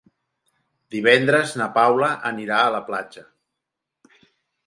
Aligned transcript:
Divendres 0.95 1.51
na 1.61 1.67
Paula 1.75 2.09
anirà 2.31 2.61
a 2.69 2.73
la 2.77 2.81
platja. 2.87 3.27